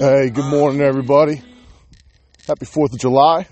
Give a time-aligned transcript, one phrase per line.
[0.00, 1.42] Hey, good morning, everybody.
[2.44, 3.46] Happy 4th of July.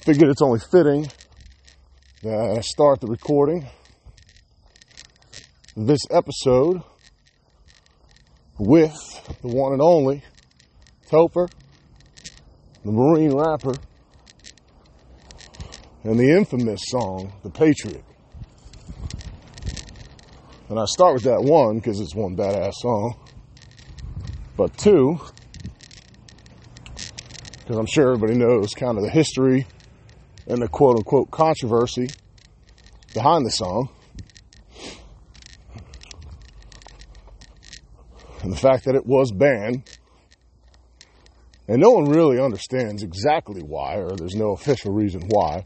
[0.00, 1.08] Figured it's only fitting
[2.24, 3.66] I start the recording
[5.76, 6.80] this episode
[8.60, 8.94] with
[9.42, 10.22] the one and only
[11.10, 11.50] Topher,
[12.84, 13.74] the Marine rapper,
[16.04, 18.04] and the infamous song, The Patriot.
[20.68, 23.16] And I start with that one because it's one badass song.
[24.56, 25.18] But two,
[27.58, 29.66] because I'm sure everybody knows kind of the history
[30.46, 32.08] and the quote unquote controversy
[33.14, 33.88] behind the song.
[38.42, 39.88] And the fact that it was banned.
[41.68, 45.64] And no one really understands exactly why, or there's no official reason why.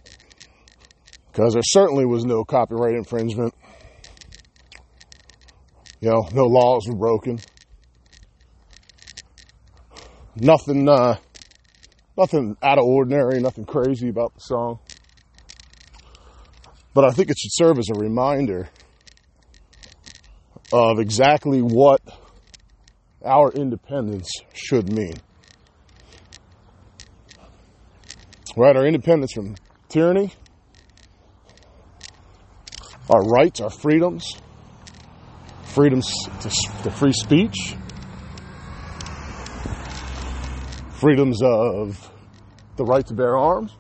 [1.32, 3.54] Because there certainly was no copyright infringement.
[6.00, 7.38] You know, no laws were broken.
[10.36, 11.16] Nothing, uh,
[12.16, 14.78] nothing out of ordinary, nothing crazy about the song.
[16.94, 18.70] But I think it should serve as a reminder
[20.72, 22.00] of exactly what
[23.24, 25.14] our independence should mean.
[28.56, 28.74] Right?
[28.74, 29.56] Our independence from
[29.88, 30.32] tyranny,
[33.10, 34.26] our rights, our freedoms,
[35.64, 36.48] freedoms to,
[36.84, 37.76] to free speech,
[41.06, 42.10] freedoms of
[42.74, 43.76] the right to bear arms,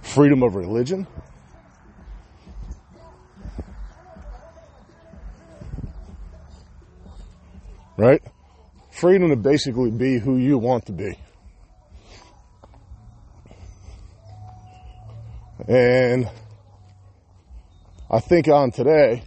[0.00, 1.04] freedom of religion.
[7.96, 8.22] Right?
[8.92, 11.18] Freedom to basically be who you want to be.
[15.66, 16.30] And
[18.08, 19.24] I think on today,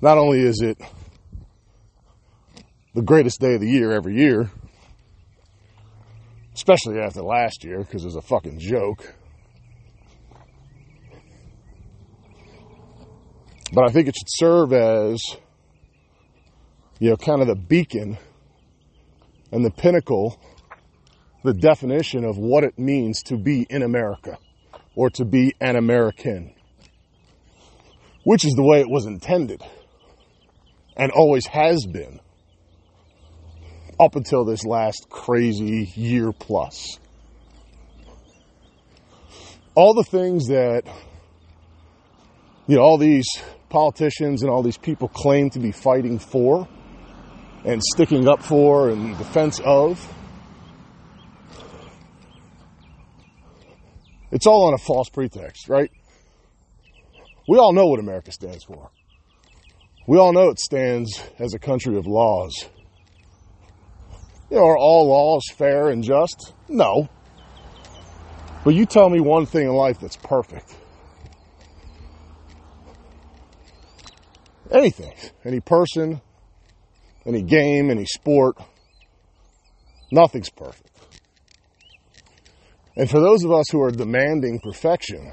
[0.00, 0.76] not only is it
[2.96, 4.50] the greatest day of the year every year,
[6.54, 9.14] especially after last year because it was a fucking joke.
[13.70, 15.22] But I think it should serve as,
[16.98, 18.16] you know, kind of the beacon
[19.52, 20.40] and the pinnacle,
[21.44, 24.38] the definition of what it means to be in America
[24.94, 26.54] or to be an American,
[28.24, 29.60] which is the way it was intended
[30.96, 32.20] and always has been
[33.98, 36.98] up until this last crazy year plus.
[39.74, 40.84] All the things that,
[42.66, 43.26] you know, all these
[43.68, 46.68] politicians and all these people claim to be fighting for
[47.64, 50.06] and sticking up for and defense of,
[54.30, 55.90] it's all on a false pretext, right?
[57.48, 58.90] We all know what America stands for.
[60.06, 62.66] We all know it stands as a country of laws
[64.50, 66.52] you know, are all laws fair and just?
[66.68, 67.08] No.
[68.64, 70.74] But you tell me one thing in life that's perfect.
[74.70, 75.14] Anything,
[75.44, 76.20] any person,
[77.24, 78.56] any game, any sport,
[80.10, 80.90] nothing's perfect.
[82.96, 85.32] And for those of us who are demanding perfection,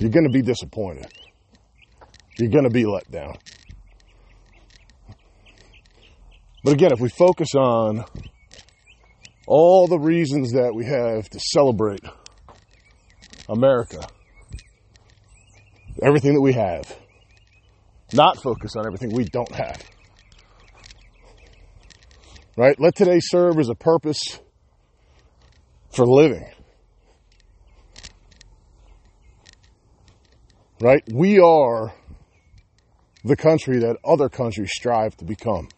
[0.00, 1.06] you're going to be disappointed.
[2.38, 3.36] You're going to be let down.
[6.66, 8.04] But again, if we focus on
[9.46, 12.00] all the reasons that we have to celebrate
[13.48, 14.04] America,
[16.02, 16.92] everything that we have,
[18.12, 19.80] not focus on everything we don't have.
[22.56, 22.74] Right?
[22.80, 24.40] Let today serve as a purpose
[25.94, 26.50] for living.
[30.80, 31.04] Right?
[31.12, 31.94] We are
[33.22, 35.68] the country that other countries strive to become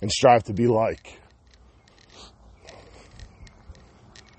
[0.00, 1.20] and strive to be like.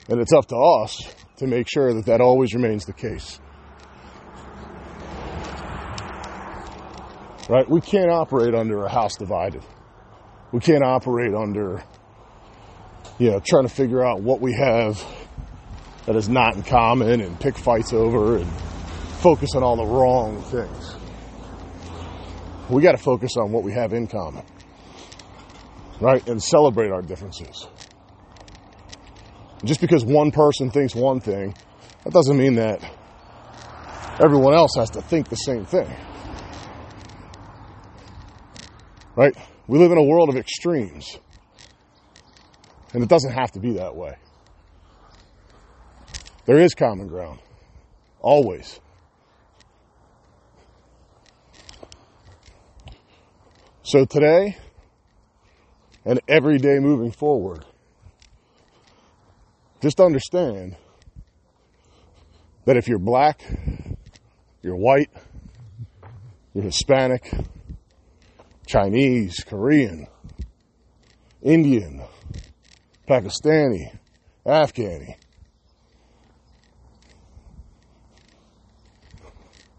[0.07, 1.03] And it's up to us
[1.37, 3.39] to make sure that that always remains the case.
[7.47, 7.69] Right?
[7.69, 9.63] We can't operate under a house divided.
[10.51, 11.83] We can't operate under,
[13.17, 15.03] you know, trying to figure out what we have
[16.05, 18.51] that is not in common and pick fights over and
[19.21, 20.95] focus on all the wrong things.
[22.69, 24.43] We got to focus on what we have in common
[25.99, 26.25] right?
[26.27, 27.67] And celebrate our differences.
[29.63, 31.53] Just because one person thinks one thing,
[32.03, 32.81] that doesn't mean that
[34.23, 35.89] everyone else has to think the same thing.
[39.15, 39.35] Right?
[39.67, 41.17] We live in a world of extremes.
[42.93, 44.15] And it doesn't have to be that way.
[46.45, 47.39] There is common ground.
[48.21, 48.79] Always.
[53.83, 54.57] So today
[56.09, 57.63] and every day moving forward,
[59.79, 60.75] just understand
[62.65, 63.43] that if you're black,
[64.63, 65.11] you're white,
[66.55, 67.31] you're Hispanic,
[68.65, 70.07] Chinese, Korean,
[71.43, 72.01] Indian,
[73.07, 73.95] Pakistani,
[74.47, 75.13] Afghani,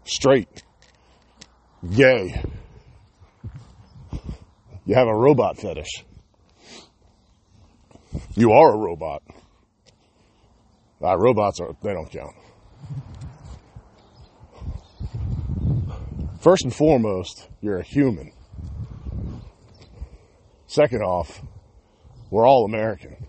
[0.05, 0.63] straight,
[1.93, 2.41] gay,
[4.85, 6.05] you have a robot fetish.
[8.35, 9.23] You are a robot.
[10.99, 12.35] Robots are, they don't count.
[16.41, 18.31] First and foremost, you're a human.
[20.67, 21.41] Second off,
[22.29, 23.27] we're all American.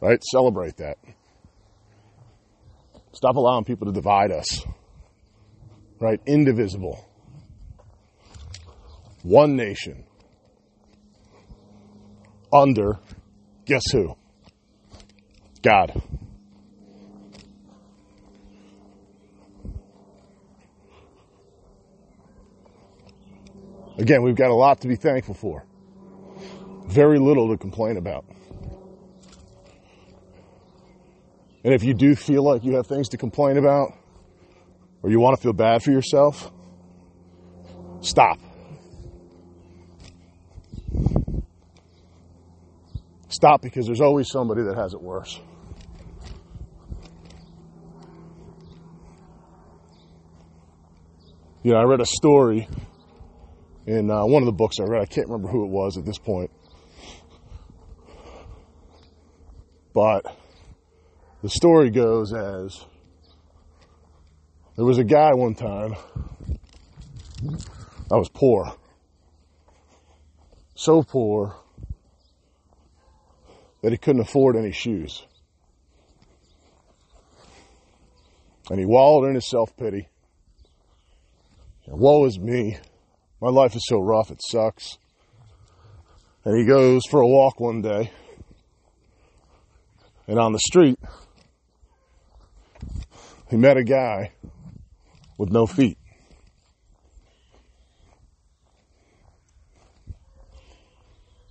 [0.00, 0.22] Right?
[0.22, 0.98] Celebrate that.
[3.12, 4.64] Stop allowing people to divide us.
[6.00, 6.20] Right?
[6.26, 7.08] Indivisible.
[9.22, 10.04] One nation.
[12.54, 13.00] Under,
[13.64, 14.16] guess who?
[15.60, 16.00] God.
[23.98, 25.64] Again, we've got a lot to be thankful for.
[26.86, 28.24] Very little to complain about.
[31.64, 33.94] And if you do feel like you have things to complain about,
[35.02, 36.52] or you want to feel bad for yourself,
[38.00, 38.38] stop.
[43.44, 45.38] Stop because there's always somebody that has it worse.
[51.62, 52.66] You know, I read a story
[53.84, 55.02] in uh, one of the books I read.
[55.02, 56.50] I can't remember who it was at this point.
[59.92, 60.24] But
[61.42, 62.82] the story goes as
[64.76, 65.96] there was a guy one time
[68.08, 68.72] that was poor.
[70.76, 71.56] So poor
[73.84, 75.26] that he couldn't afford any shoes.
[78.70, 80.08] And he wallowed in his self pity.
[81.86, 82.78] Woe is me.
[83.42, 84.96] My life is so rough, it sucks.
[86.46, 88.10] And he goes for a walk one day.
[90.26, 90.98] And on the street,
[93.50, 94.32] he met a guy
[95.36, 95.98] with no feet.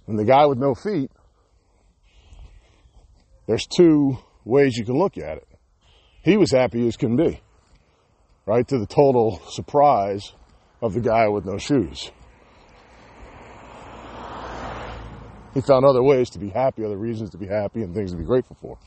[0.08, 1.12] And the guy with no feet,
[3.48, 5.48] there's two ways you can look at it.
[6.24, 7.42] He was happy as can be,
[8.46, 8.68] right?
[8.68, 10.34] To the total surprise
[10.82, 12.12] of the guy with no shoes.
[15.54, 18.18] He found other ways to be happy, other reasons to be happy, and things to
[18.18, 18.78] be grateful for.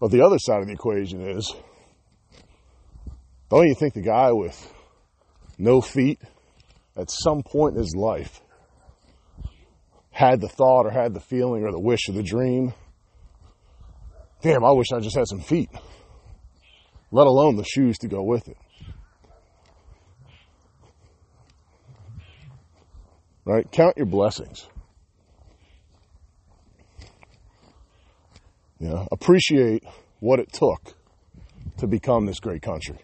[0.00, 1.54] But the other side of the equation is
[3.50, 4.72] don't you think the guy with
[5.58, 6.18] no feet
[6.96, 8.40] at some point in his life
[10.22, 12.72] had the thought or had the feeling or the wish or the dream?
[14.40, 15.68] Damn, I wish I just had some feet,
[17.10, 18.56] let alone the shoes to go with it.
[23.44, 23.68] Right?
[23.72, 24.68] Count your blessings.
[28.78, 29.84] Know, appreciate
[30.20, 30.94] what it took
[31.78, 32.98] to become this great country.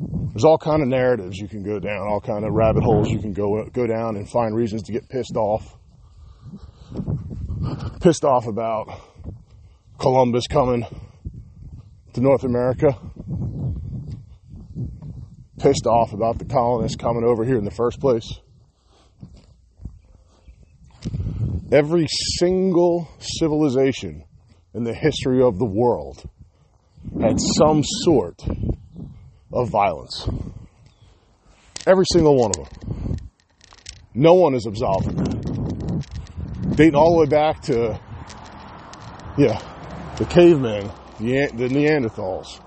[0.00, 3.18] There's all kind of narratives you can go down, all kind of rabbit holes you
[3.18, 5.76] can go go down and find reasons to get pissed off.
[8.00, 8.88] Pissed off about
[9.98, 10.86] Columbus coming
[12.14, 12.96] to North America.
[15.58, 18.32] Pissed off about the colonists coming over here in the first place.
[21.70, 22.06] Every
[22.38, 24.24] single civilization
[24.74, 26.22] in the history of the world
[27.20, 28.40] had some sort
[29.52, 30.28] of violence.
[31.86, 33.16] Every single one of them.
[34.14, 35.08] No one is absolved.
[36.76, 37.98] Dating all the way back to,
[39.38, 39.60] yeah,
[40.16, 42.60] the cavemen, the, the Neanderthals.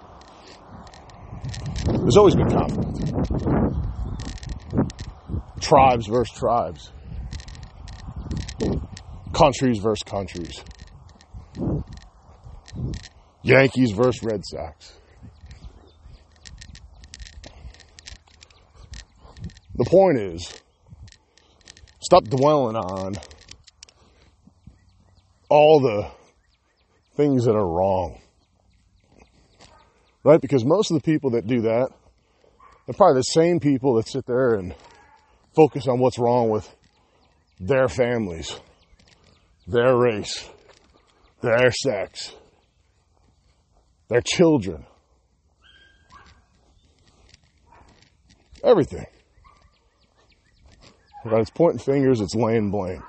[1.86, 2.90] There's always been conflict.
[5.62, 6.92] Tribes versus tribes.
[9.34, 10.64] Countries versus countries.
[13.44, 14.94] Yankees versus Red Sox.
[19.76, 20.62] The point is
[22.00, 23.16] stop dwelling on
[25.50, 26.10] all the
[27.16, 28.20] things that are wrong.
[30.24, 30.40] Right?
[30.40, 31.90] Because most of the people that do that,
[32.86, 34.74] they're probably the same people that sit there and
[35.56, 36.70] focus on what's wrong with
[37.60, 38.60] their families,
[39.68, 40.50] their race,
[41.42, 42.34] their sex,
[44.10, 44.86] their children,
[48.64, 49.06] everything.
[51.26, 51.42] Right?
[51.42, 53.04] It's pointing fingers, it's laying blame.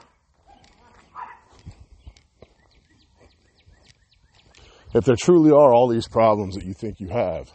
[4.95, 7.51] If there truly are all these problems that you think you have,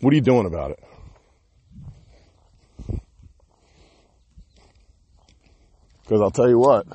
[0.00, 0.84] what are you doing about it?
[6.02, 6.86] Because I'll tell you what,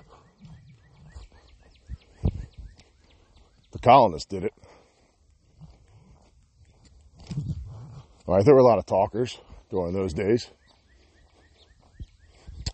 [3.72, 4.54] the colonists did it.
[8.28, 9.40] All right, there were a lot of talkers
[9.72, 10.52] during those days.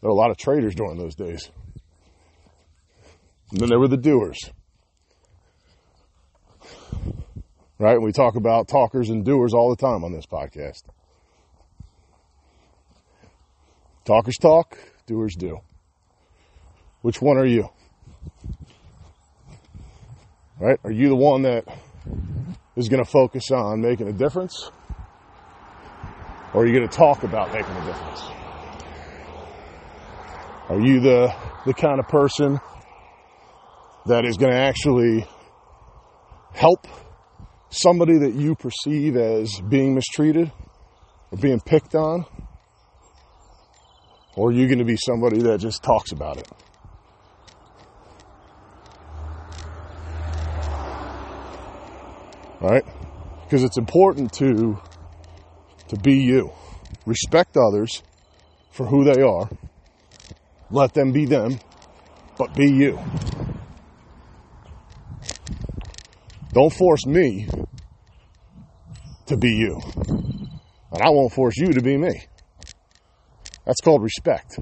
[0.01, 1.51] There were a lot of traitors during those days.
[3.51, 4.37] And then there were the doers.
[7.77, 8.01] Right?
[8.01, 10.83] We talk about talkers and doers all the time on this podcast.
[14.05, 15.59] Talkers talk, doers do.
[17.01, 17.69] Which one are you?
[20.59, 20.79] Right?
[20.83, 21.65] Are you the one that
[22.75, 24.69] is going to focus on making a difference?
[26.53, 28.40] Or are you going to talk about making a difference?
[30.71, 31.35] Are you the,
[31.65, 32.57] the kind of person
[34.05, 35.27] that is going to actually
[36.53, 36.87] help
[37.69, 40.49] somebody that you perceive as being mistreated
[41.29, 42.23] or being picked on?
[44.37, 46.47] Or are you going to be somebody that just talks about it?
[52.61, 52.85] Right?
[53.43, 54.79] Because it's important to
[55.89, 56.49] to be you.
[57.05, 58.01] Respect others
[58.71, 59.49] for who they are.
[60.71, 61.59] Let them be them,
[62.37, 62.97] but be you.
[66.53, 67.47] Don't force me
[69.25, 69.79] to be you.
[70.91, 72.23] And I won't force you to be me.
[73.65, 74.59] That's called respect.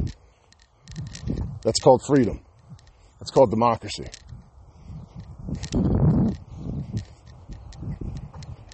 [1.64, 2.42] That's called freedom.
[3.20, 4.06] That's called democracy.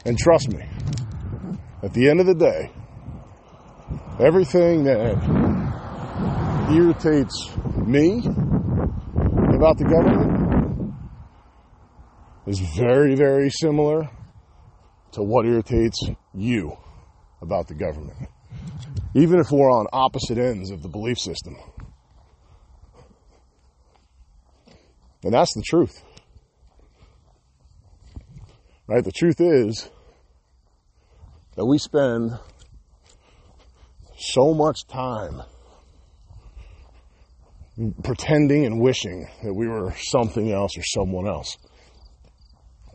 [0.05, 0.63] And trust me,
[1.81, 2.71] at the end of the day,
[4.19, 5.44] everything that
[6.71, 7.49] irritates
[7.85, 8.19] me
[9.55, 10.93] about the government
[12.47, 14.09] is very, very similar
[15.11, 15.97] to what irritates
[16.33, 16.75] you
[17.41, 18.17] about the government.
[19.13, 21.55] Even if we're on opposite ends of the belief system.
[25.23, 26.03] And that's the truth.
[28.87, 29.03] Right?
[29.03, 29.89] The truth is
[31.55, 32.37] that we spend
[34.17, 35.41] so much time
[38.03, 41.57] pretending and wishing that we were something else or someone else.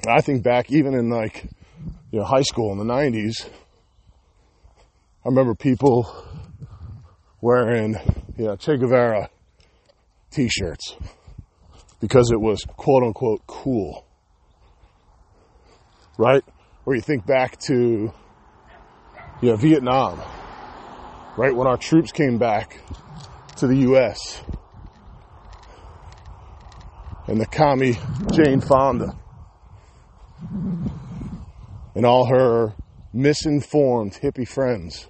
[0.08, 1.46] I think back even in like,
[2.10, 3.46] you know, high school in the 90s,
[5.22, 6.10] I remember people
[7.42, 7.96] wearing,
[8.38, 9.28] you know, Che Guevara
[10.30, 10.96] t-shirts
[12.00, 14.06] because it was quote unquote cool.
[16.16, 16.42] Right?
[16.86, 18.12] Or you think back to,
[19.42, 20.20] you know, Vietnam,
[21.36, 21.54] right?
[21.54, 22.80] When our troops came back
[23.56, 24.42] to the U.S.
[27.30, 27.96] and the commie
[28.32, 29.16] Jane Fonda
[31.94, 32.74] and all her
[33.12, 35.06] misinformed hippie friends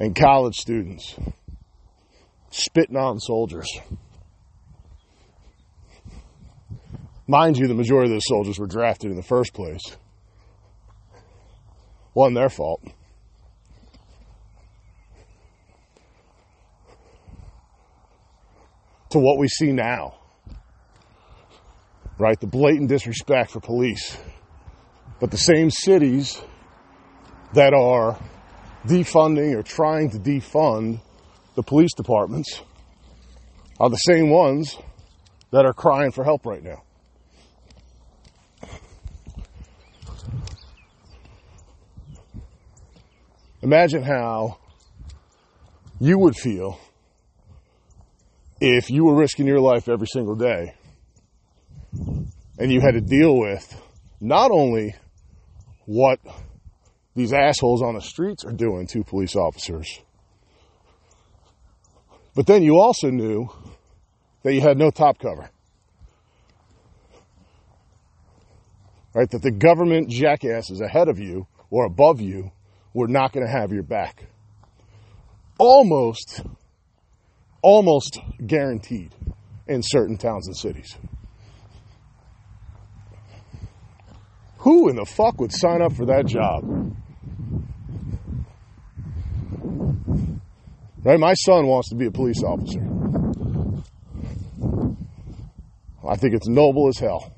[0.00, 1.14] and college students
[2.50, 3.68] spitting on soldiers.
[7.28, 9.96] Mind you, the majority of those soldiers were drafted in the first place.
[12.14, 12.82] Wasn't their fault.
[19.10, 20.18] To what we see now.
[22.18, 22.38] Right?
[22.38, 24.16] The blatant disrespect for police.
[25.20, 26.40] But the same cities
[27.54, 28.18] that are
[28.86, 31.00] defunding or trying to defund
[31.54, 32.62] the police departments
[33.78, 34.78] are the same ones
[35.50, 36.82] that are crying for help right now.
[43.62, 44.58] Imagine how
[45.98, 46.80] you would feel
[48.60, 50.74] if you were risking your life every single day
[52.58, 53.82] and you had to deal with
[54.20, 54.94] not only
[55.86, 56.20] what
[57.16, 60.00] these assholes on the streets are doing to police officers,
[62.34, 63.48] but then you also knew
[64.42, 65.50] that you had no top cover.
[69.12, 69.28] Right?
[69.30, 72.52] That the government jackasses ahead of you or above you,
[72.94, 74.24] we're not going to have your back.
[75.58, 76.42] Almost,
[77.62, 79.14] almost guaranteed
[79.66, 80.96] in certain towns and cities.
[84.58, 86.64] Who in the fuck would sign up for that job?
[91.02, 91.18] Right?
[91.18, 92.80] My son wants to be a police officer.
[96.06, 97.32] I think it's noble as hell.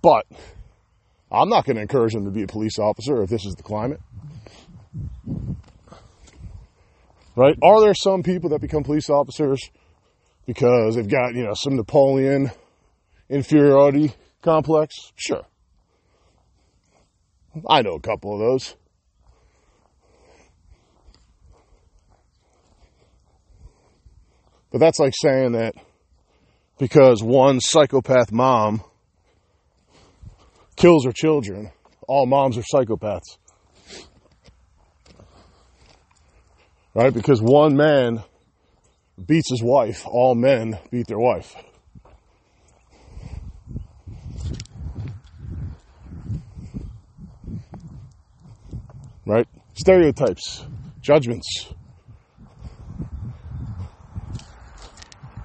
[0.00, 0.26] But
[1.30, 3.62] I'm not going to encourage him to be a police officer if this is the
[3.62, 4.00] climate.
[7.34, 7.56] Right?
[7.62, 9.60] Are there some people that become police officers
[10.46, 12.50] because they've got, you know, some Napoleon
[13.28, 14.12] inferiority
[14.42, 14.94] complex?
[15.16, 15.42] Sure.
[17.68, 18.76] I know a couple of those.
[24.70, 25.74] But that's like saying that
[26.78, 28.82] because one psychopath mom
[30.76, 31.70] kills her children,
[32.08, 33.36] all moms are psychopaths.
[36.94, 37.12] Right?
[37.12, 38.22] Because one man
[39.26, 41.54] beats his wife, all men beat their wife.
[49.24, 49.46] Right?
[49.74, 50.66] Stereotypes,
[51.00, 51.72] judgments.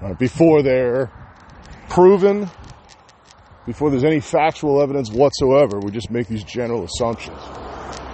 [0.02, 0.18] Right?
[0.18, 1.10] Before they're
[1.88, 2.50] proven,
[3.64, 7.38] before there's any factual evidence whatsoever, we just make these general assumptions.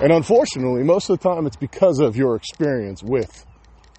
[0.05, 3.47] And unfortunately, most of the time it's because of your experience with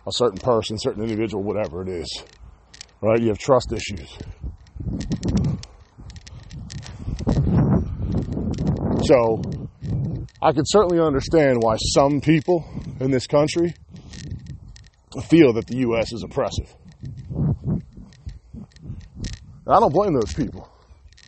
[0.06, 2.24] a certain person, certain individual, whatever it is.
[3.02, 3.20] Right?
[3.20, 4.16] You have trust issues.
[9.06, 9.42] So,
[10.44, 12.64] I can certainly understand why some people
[13.00, 13.74] in this country
[15.24, 16.14] feel that the U.S.
[16.14, 16.72] is oppressive.
[19.68, 20.70] I don't blame those people.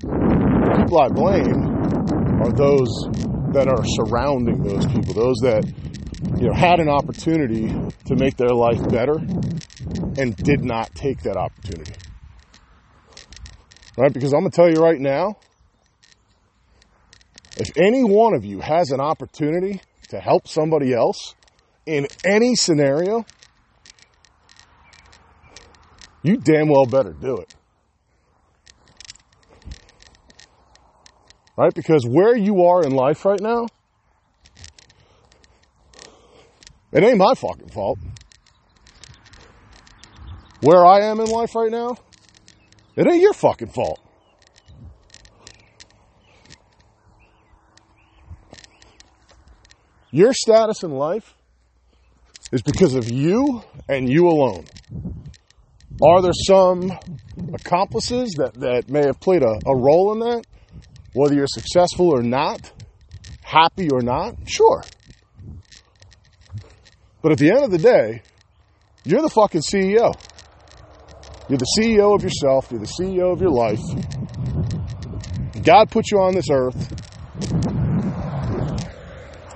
[0.02, 3.27] The people I blame are those
[3.58, 5.66] that are surrounding those people, those that
[6.40, 7.68] you know had an opportunity
[8.06, 11.96] to make their life better and did not take that opportunity.
[13.98, 14.14] Right?
[14.14, 15.38] Because I'm going to tell you right now,
[17.58, 21.34] if any one of you has an opportunity to help somebody else
[21.88, 23.26] in any scenario,
[26.22, 27.57] you damn well better do it.
[31.58, 31.74] Right?
[31.74, 33.66] Because where you are in life right now,
[36.92, 37.98] it ain't my fucking fault.
[40.62, 41.98] Where I am in life right now,
[42.96, 44.00] it ain't your fucking fault.
[50.12, 51.36] Your status in life
[52.52, 54.66] is because of you and you alone.
[56.02, 56.92] Are there some
[57.54, 60.46] accomplices that, that may have played a, a role in that?
[61.18, 62.72] Whether you're successful or not,
[63.42, 64.84] happy or not, sure.
[67.24, 68.22] But at the end of the day,
[69.04, 70.14] you're the fucking CEO.
[71.50, 73.80] You're the CEO of yourself, you're the CEO of your life.
[75.64, 76.76] God put you on this earth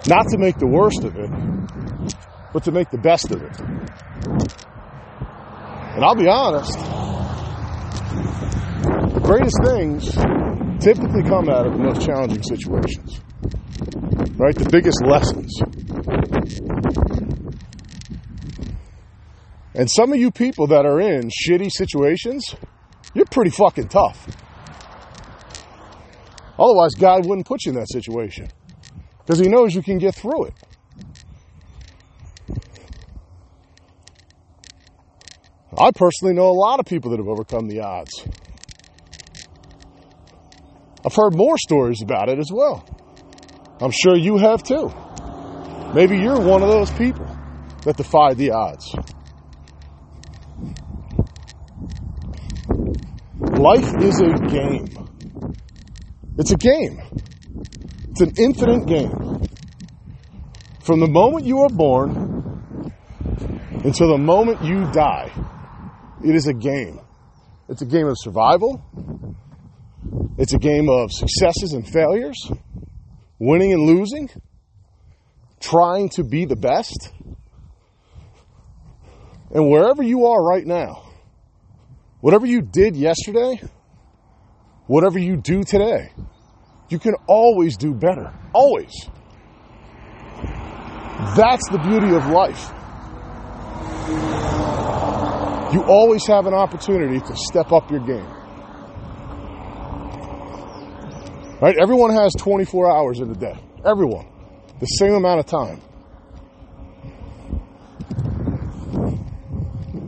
[0.08, 1.30] not to make the worst of it,
[2.54, 3.60] but to make the best of it.
[5.94, 6.74] And I'll be honest,
[9.14, 10.51] the greatest things
[10.82, 13.22] typically come out of the most challenging situations.
[14.36, 14.56] Right?
[14.56, 15.62] The biggest lessons.
[19.76, 22.56] And some of you people that are in shitty situations,
[23.14, 24.28] you're pretty fucking tough.
[26.58, 28.48] Otherwise, God wouldn't put you in that situation
[29.20, 30.54] because He knows you can get through it.
[35.78, 38.26] I personally know a lot of people that have overcome the odds.
[41.06, 42.86] I've heard more stories about it as well.
[43.82, 44.92] I'm sure you have too.
[45.96, 47.26] Maybe you're one of those people
[47.84, 48.94] that defy the odds.
[53.58, 54.88] Life is a game.
[56.38, 57.02] It's a game.
[58.10, 59.48] It's an infinite game.
[60.82, 62.94] From the moment you are born
[63.84, 65.32] until the moment you die,
[66.24, 67.00] it is a game.
[67.70, 68.84] It's a game of survival.
[70.38, 72.52] It's a game of successes and failures,
[73.40, 74.30] winning and losing,
[75.60, 77.12] trying to be the best.
[79.54, 81.04] And wherever you are right now,
[82.22, 83.62] whatever you did yesterday,
[84.88, 86.12] whatever you do today,
[86.90, 88.34] you can always do better.
[88.54, 88.92] Always.
[91.36, 92.72] That's the beauty of life.
[95.74, 98.41] You always have an opportunity to step up your game.
[101.62, 101.78] Right?
[101.80, 103.56] Everyone has 24 hours in a day.
[103.86, 104.26] Everyone.
[104.80, 105.80] The same amount of time.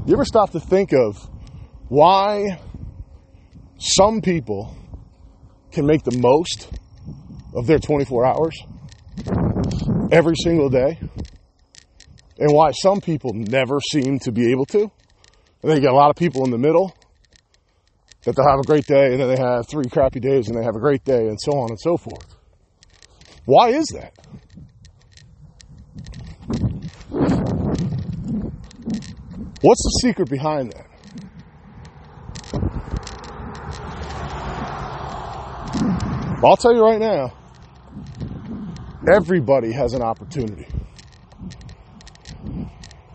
[0.07, 1.29] You ever stop to think of
[1.89, 2.59] why
[3.77, 4.75] some people
[5.71, 6.71] can make the most
[7.55, 8.59] of their 24 hours
[10.11, 10.99] every single day
[12.39, 14.79] and why some people never seem to be able to?
[14.79, 14.91] And
[15.61, 16.95] then you get a lot of people in the middle
[18.25, 20.63] that they'll have a great day and then they have three crappy days and they
[20.63, 22.35] have a great day and so on and so forth.
[23.45, 24.13] Why is that?
[29.61, 30.87] What's the secret behind that?
[36.43, 37.33] I'll tell you right now,
[39.09, 40.67] everybody has an opportunity.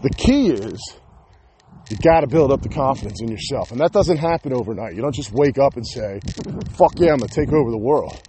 [0.00, 0.96] The key is
[1.88, 3.70] you got to build up the confidence in yourself.
[3.72, 4.94] And that doesn't happen overnight.
[4.94, 6.20] You don't just wake up and say,
[6.72, 8.20] fuck yeah, I'm going to take over the world.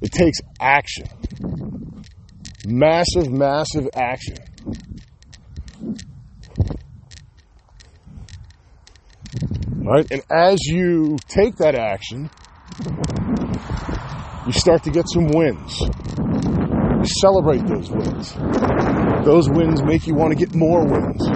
[0.00, 1.06] It takes action.
[2.66, 4.36] Massive, massive action.
[9.84, 10.06] Right?
[10.10, 12.30] And as you take that action,
[14.46, 15.78] you start to get some wins.
[15.80, 18.34] You celebrate those wins.
[19.24, 21.26] Those wins make you want to get more wins.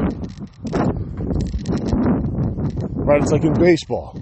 [2.95, 3.23] Right?
[3.23, 4.15] It's like in baseball.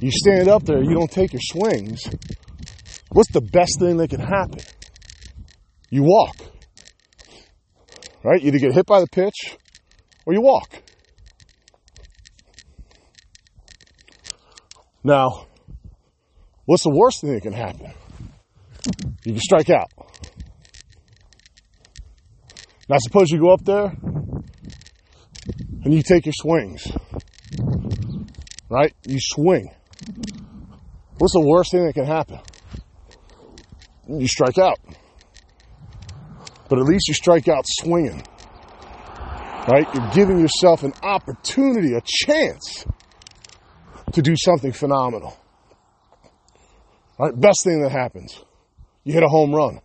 [0.00, 2.02] You stand up there, you don't take your swings.
[3.10, 4.60] What's the best thing that can happen?
[5.88, 6.36] You walk.
[8.22, 8.42] Right?
[8.42, 9.56] You either get hit by the pitch
[10.26, 10.70] or you walk.
[15.02, 15.46] Now,
[16.66, 17.92] what's the worst thing that can happen?
[19.24, 19.90] You can strike out.
[22.90, 23.96] Now, suppose you go up there
[25.84, 26.90] and you take your swings.
[28.68, 28.92] Right?
[29.06, 29.70] You swing.
[31.18, 32.40] What's the worst thing that can happen?
[34.08, 34.80] You strike out.
[36.68, 38.26] But at least you strike out swinging.
[39.68, 39.86] Right?
[39.94, 42.84] You're giving yourself an opportunity, a chance
[44.14, 45.38] to do something phenomenal.
[47.20, 47.40] Right?
[47.40, 48.42] Best thing that happens.
[49.04, 49.80] You hit a home run.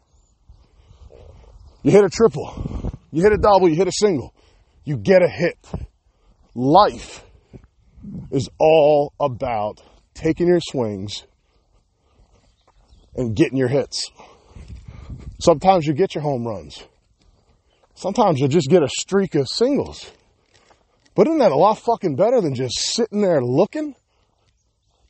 [1.84, 2.75] You hit a triple.
[3.16, 3.70] You hit a double.
[3.70, 4.34] You hit a single.
[4.84, 5.58] You get a hit.
[6.54, 7.24] Life
[8.30, 9.82] is all about
[10.14, 11.24] taking your swings
[13.16, 14.12] and getting your hits.
[15.40, 16.84] Sometimes you get your home runs.
[17.94, 20.12] Sometimes you just get a streak of singles.
[21.16, 23.96] But isn't that a lot fucking better than just sitting there looking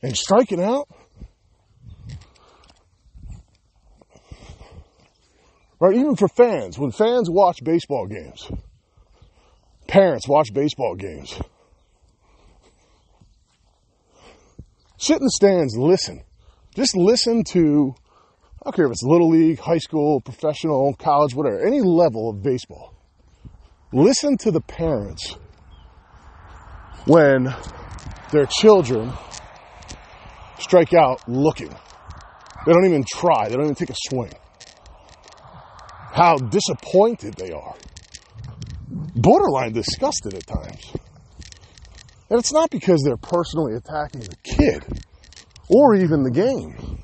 [0.00, 0.88] and striking out?
[5.78, 5.94] Right?
[5.94, 8.50] Even for fans, when fans watch baseball games,
[9.86, 11.38] parents watch baseball games,
[14.96, 16.22] sit in the stands, listen.
[16.74, 17.94] Just listen to,
[18.62, 22.42] I don't care if it's little league, high school, professional, college, whatever, any level of
[22.42, 22.94] baseball.
[23.92, 25.36] Listen to the parents
[27.06, 27.54] when
[28.32, 29.12] their children
[30.58, 31.74] strike out looking.
[32.66, 34.32] They don't even try, they don't even take a swing.
[36.16, 37.76] How disappointed they are.
[39.14, 40.92] Borderline disgusted at times.
[42.30, 45.02] And it's not because they're personally attacking the kid
[45.68, 47.02] or even the game.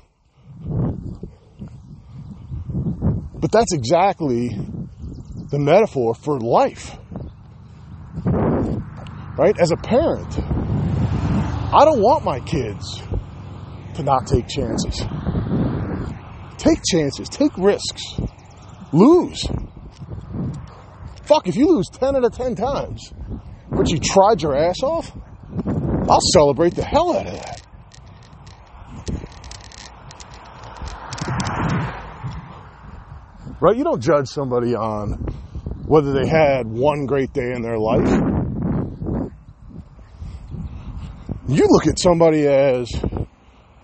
[3.35, 4.49] But that's exactly
[5.51, 6.97] the metaphor for life.
[9.37, 9.55] Right?
[9.59, 12.99] As a parent, I don't want my kids
[13.93, 15.03] to not take chances.
[16.57, 18.01] Take chances, take risks,
[18.93, 19.45] lose.
[21.23, 23.11] Fuck, if you lose 10 out of 10 times,
[23.69, 25.11] but you tried your ass off,
[26.09, 27.61] I'll celebrate the hell out of that.
[33.59, 33.77] Right?
[33.77, 35.13] You don't judge somebody on
[35.85, 38.07] whether they had one great day in their life.
[41.47, 42.89] You look at somebody as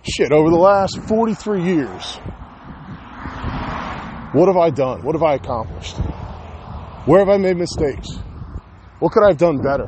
[0.04, 2.20] shit over the last 43 years.
[4.32, 5.02] What have I done?
[5.02, 5.98] What have I accomplished?
[7.06, 8.10] Where have I made mistakes?
[9.00, 9.88] What could I have done better?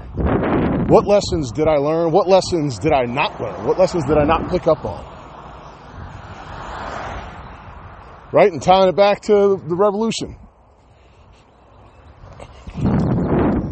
[0.87, 2.11] What lessons did I learn?
[2.11, 3.67] What lessons did I not learn?
[3.67, 5.05] What lessons did I not pick up on?
[8.31, 8.51] Right?
[8.51, 10.35] And tying it back to the revolution.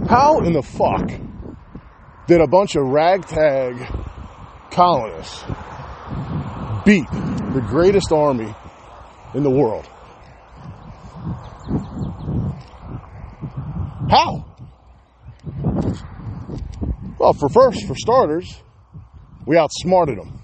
[0.07, 1.09] How in the fuck
[2.27, 3.75] did a bunch of ragtag
[4.69, 5.43] colonists
[6.85, 8.53] beat the greatest army
[9.33, 9.89] in the world?
[14.09, 14.45] How?
[17.19, 18.61] Well, for first, for starters,
[19.49, 20.43] We outsmarted them.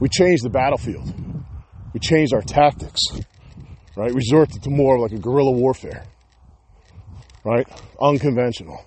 [0.00, 1.12] We changed the battlefield.
[1.92, 3.00] We changed our tactics,
[3.94, 4.10] right?
[4.10, 6.04] Resorted to more of like a guerrilla warfare,
[7.44, 7.68] right?
[8.00, 8.82] Unconventional.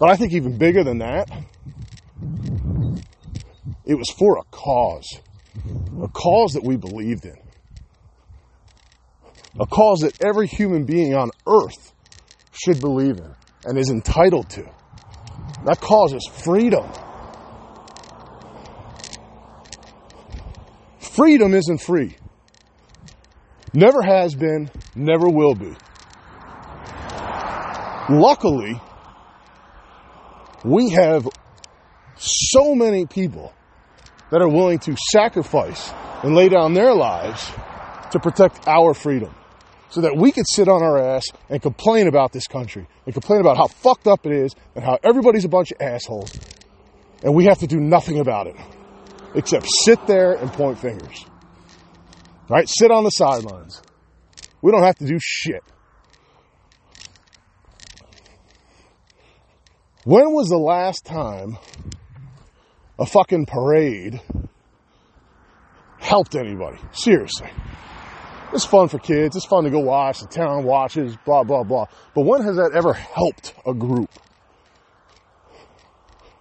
[0.00, 1.30] But I think even bigger than that,
[3.84, 5.20] it was for a cause,
[6.02, 7.36] a cause that we believed in,
[9.60, 11.92] a cause that every human being on earth
[12.52, 13.34] should believe in
[13.64, 14.64] and is entitled to.
[15.64, 16.90] That cause is freedom.
[21.00, 22.16] Freedom isn't free.
[23.74, 25.74] Never has been, never will be.
[28.10, 28.80] Luckily,
[30.64, 31.28] we have
[32.16, 33.52] so many people
[34.30, 37.50] that are willing to sacrifice and lay down their lives
[38.10, 39.34] to protect our freedom
[39.92, 43.40] so that we could sit on our ass and complain about this country and complain
[43.40, 46.32] about how fucked up it is and how everybody's a bunch of assholes
[47.22, 48.56] and we have to do nothing about it
[49.34, 51.26] except sit there and point fingers.
[52.48, 52.66] Right?
[52.68, 53.82] Sit on the sidelines.
[54.62, 55.62] We don't have to do shit.
[60.04, 61.58] When was the last time
[62.98, 64.20] a fucking parade
[65.98, 66.78] helped anybody?
[66.92, 67.50] Seriously.
[68.52, 69.34] It's fun for kids.
[69.34, 70.20] It's fun to go watch.
[70.20, 71.86] The town watches, blah, blah, blah.
[72.14, 74.10] But when has that ever helped a group?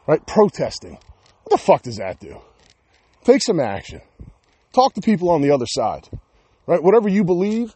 [0.07, 0.25] Right?
[0.25, 0.97] Protesting.
[1.43, 2.41] What the fuck does that do?
[3.23, 4.01] Take some action.
[4.73, 6.09] Talk to people on the other side.
[6.65, 6.83] Right?
[6.83, 7.75] Whatever you believe,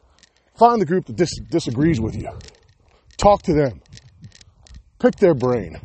[0.57, 2.29] find the group that dis- disagrees with you.
[3.17, 3.81] Talk to them.
[4.99, 5.79] Pick their brain.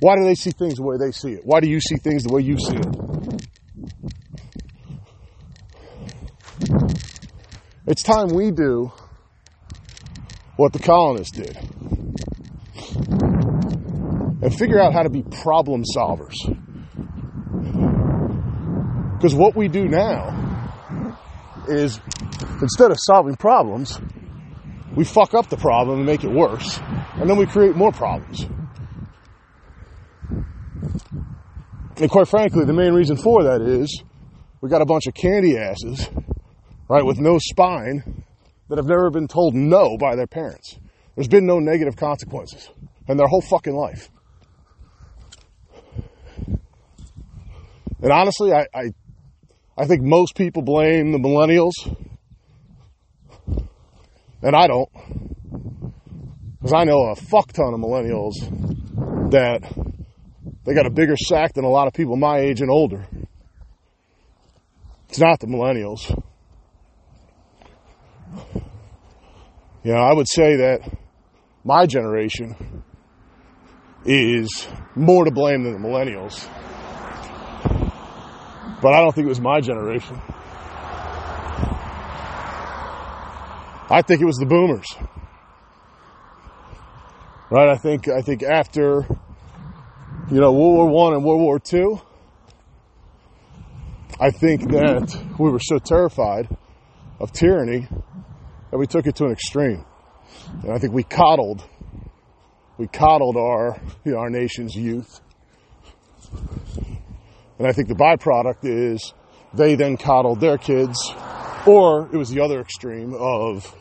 [0.00, 1.40] Why do they see things the way they see it?
[1.44, 3.29] Why do you see things the way you see it?
[7.90, 8.92] It's time we do
[10.54, 11.56] what the colonists did
[14.40, 16.36] and figure out how to be problem solvers.
[19.16, 21.18] Because what we do now
[21.66, 21.98] is
[22.62, 24.00] instead of solving problems,
[24.94, 26.78] we fuck up the problem and make it worse,
[27.16, 28.46] and then we create more problems.
[31.96, 34.04] And quite frankly, the main reason for that is
[34.60, 36.08] we got a bunch of candy asses,
[36.90, 38.24] right, with no spine
[38.68, 40.76] that have never been told no by their parents.
[41.14, 42.68] There's been no negative consequences
[43.08, 44.10] in their whole fucking life.
[48.02, 48.90] And honestly, I, I,
[49.78, 51.72] I think most people blame the millennials,
[54.42, 54.88] and I don't.
[56.58, 58.34] Because I know a fuck ton of millennials
[59.30, 59.62] that
[60.64, 63.06] they got a bigger sack than a lot of people my age and older.
[65.08, 66.20] It's not the millennials.
[69.82, 70.80] You know, I would say that
[71.64, 72.82] my generation
[74.04, 76.48] is more to blame than the millennials.
[78.82, 80.20] But I don't think it was my generation.
[83.92, 84.86] I think it was the boomers.
[87.50, 87.68] Right?
[87.68, 89.04] I think I think after
[90.30, 92.00] you know World War One and World War Two,
[94.20, 96.48] I think that we were so terrified
[97.18, 97.88] of tyranny
[98.70, 99.84] that we took it to an extreme.
[100.62, 101.64] And I think we coddled
[102.80, 105.20] we coddled our you know, our nation's youth.
[107.58, 109.12] And I think the byproduct is
[109.52, 110.96] they then coddled their kids,
[111.66, 113.76] or it was the other extreme of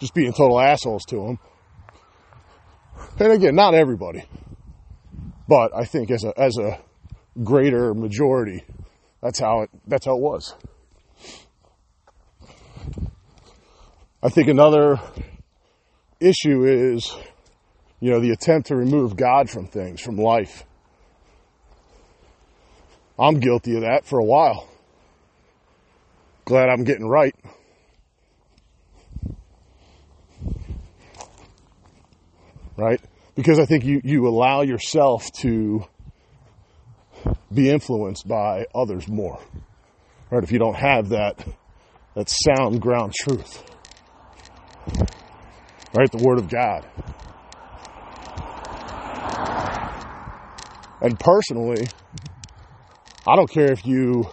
[0.00, 1.38] just being total assholes to them.
[3.18, 4.24] And again, not everybody,
[5.48, 6.78] but I think as a as a
[7.42, 8.64] greater majority,
[9.22, 10.54] that's how it that's how it was.
[14.24, 15.00] I think another
[16.20, 17.12] issue is,
[17.98, 20.64] you know, the attempt to remove God from things, from life.
[23.18, 24.68] I'm guilty of that for a while.
[26.44, 27.34] Glad I'm getting right.
[32.76, 33.00] Right?
[33.34, 35.84] Because I think you, you allow yourself to
[37.52, 39.40] be influenced by others more.
[40.30, 40.44] Right?
[40.44, 41.44] If you don't have that,
[42.14, 43.71] that sound ground truth.
[45.94, 46.10] Right?
[46.10, 46.86] The Word of God.
[51.00, 51.88] And personally,
[53.26, 54.24] I don't care if you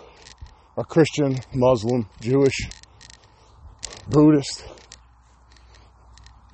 [0.77, 2.69] are Christian, Muslim, Jewish,
[4.07, 4.63] Buddhist.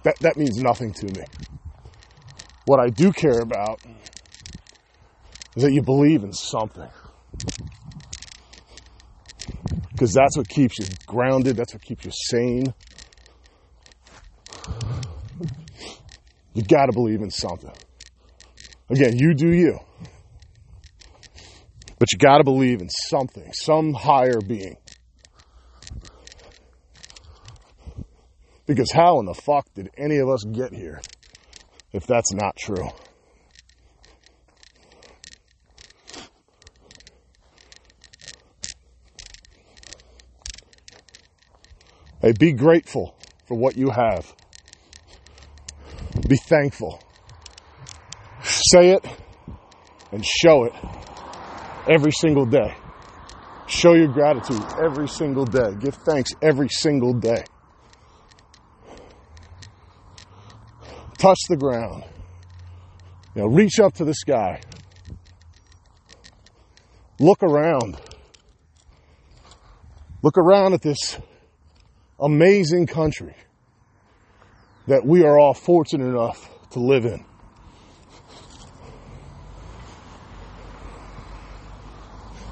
[0.04, 1.26] That, that means nothing to me.
[2.66, 3.80] What I do care about
[5.56, 6.90] is that you believe in something.
[9.92, 12.74] Because that's what keeps you grounded, that's what keeps you sane.
[16.56, 17.72] You gotta believe in something.
[18.90, 19.80] Again, you do you.
[21.98, 24.78] But you got to believe in something, some higher being.
[28.66, 31.02] Because how in the fuck did any of us get here
[31.94, 32.90] if that's not true?
[42.22, 43.16] Hey, be grateful
[43.48, 44.34] for what you have.
[46.28, 47.00] Be thankful.
[48.42, 49.06] Say it
[50.12, 50.74] and show it
[51.88, 52.76] every single day.
[53.68, 55.76] Show your gratitude every single day.
[55.80, 57.44] Give thanks every single day.
[61.18, 62.04] Touch the ground.
[63.36, 64.62] You know, reach up to the sky.
[67.20, 68.00] Look around.
[70.22, 71.18] Look around at this
[72.20, 73.36] amazing country
[74.88, 77.24] that we are all fortunate enough to live in.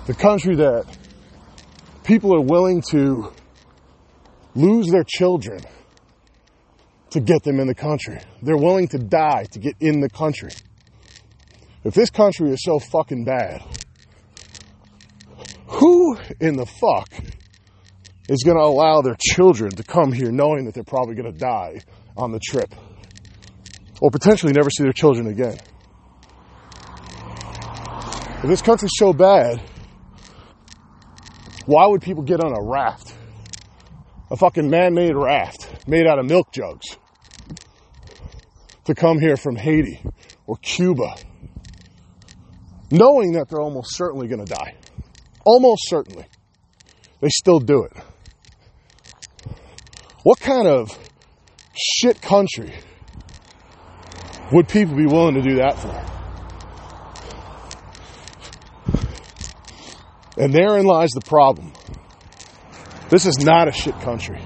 [0.07, 0.97] The country that
[2.03, 3.31] people are willing to
[4.55, 5.59] lose their children
[7.11, 8.19] to get them in the country.
[8.41, 10.51] They're willing to die to get in the country.
[11.83, 13.61] If this country is so fucking bad,
[15.67, 17.09] who in the fuck
[18.29, 21.37] is going to allow their children to come here knowing that they're probably going to
[21.37, 21.79] die
[22.17, 22.73] on the trip
[24.01, 25.57] or potentially never see their children again.
[28.43, 29.61] If this country's so bad,
[31.65, 33.13] why would people get on a raft?
[34.29, 36.97] A fucking man made raft made out of milk jugs
[38.85, 40.01] to come here from Haiti
[40.45, 41.15] or Cuba,
[42.91, 44.75] knowing that they're almost certainly to die.
[45.45, 46.25] Almost certainly.
[47.21, 47.93] They still do it.
[50.23, 50.89] What kind of
[51.73, 52.73] shit country
[54.51, 56.13] would people be willing to do that for?
[60.37, 61.73] And therein lies the problem.
[63.09, 64.41] This is not a shit country.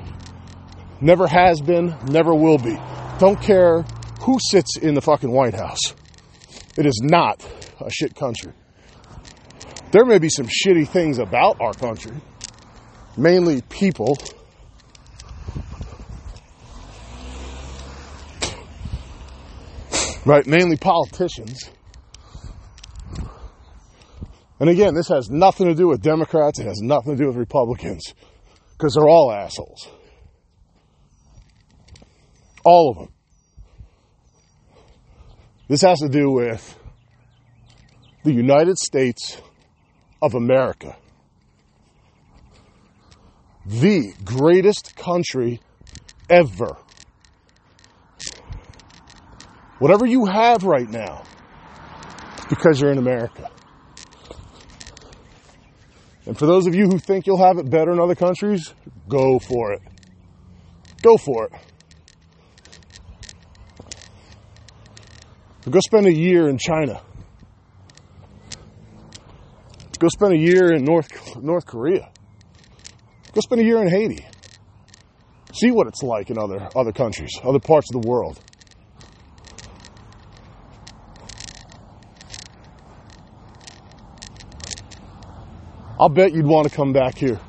[0.99, 2.77] Never has been, never will be.
[3.19, 3.83] Don't care
[4.21, 5.95] who sits in the fucking White House.
[6.77, 7.45] It is not
[7.79, 8.53] a shit country.
[9.91, 12.15] There may be some shitty things about our country,
[13.15, 14.17] mainly people.
[20.27, 21.57] Right, mainly politicians.
[24.59, 27.37] And again, this has nothing to do with Democrats, it has nothing to do with
[27.37, 28.13] Republicans,
[28.73, 29.87] because they're all assholes.
[32.65, 33.13] All of them.
[35.69, 36.77] This has to do with
[38.25, 39.41] the United States
[40.21, 40.97] of America.
[43.65, 45.61] The greatest country
[46.29, 46.75] ever.
[49.79, 51.23] Whatever you have right now,
[52.49, 53.49] because you're in America.
[56.25, 58.73] And for those of you who think you'll have it better in other countries,
[59.07, 59.81] go for it.
[61.01, 61.53] Go for it.
[65.69, 67.01] Go spend a year in China.
[69.99, 71.07] Go spend a year in North
[71.41, 72.09] North Korea.
[73.33, 74.25] Go spend a year in Haiti.
[75.53, 78.39] See what it's like in other other countries, other parts of the world.
[85.99, 87.39] I'll bet you'd want to come back here.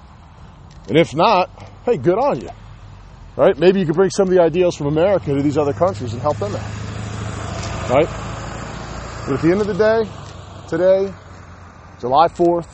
[0.89, 1.51] And if not,
[1.85, 2.49] hey, good on you.
[3.37, 3.57] Right?
[3.59, 6.23] Maybe you could bring some of the ideals from America to these other countries and
[6.23, 7.91] help them out.
[7.91, 8.09] Right?
[9.27, 10.11] But at the end of the day,
[10.69, 11.13] today,
[12.01, 12.69] July 4th,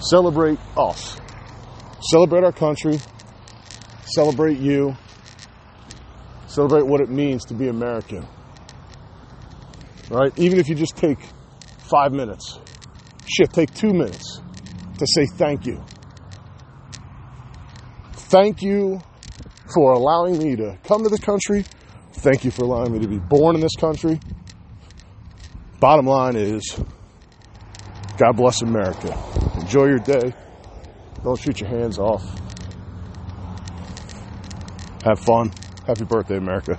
[0.00, 1.16] celebrate us.
[2.10, 2.98] Celebrate our country.
[4.04, 4.96] Celebrate you.
[6.48, 8.26] Celebrate what it means to be American.
[10.10, 10.36] Right?
[10.36, 11.18] Even if you just take
[11.78, 12.58] five minutes
[13.30, 14.40] Shit, take two minutes
[14.98, 15.82] to say thank you.
[18.12, 19.00] Thank you
[19.72, 21.64] for allowing me to come to the country.
[22.14, 24.20] Thank you for allowing me to be born in this country.
[25.78, 26.78] Bottom line is,
[28.16, 29.16] God bless America.
[29.60, 30.34] Enjoy your day.
[31.22, 32.24] Don't shoot your hands off.
[35.04, 35.52] Have fun.
[35.86, 36.78] Happy birthday, America.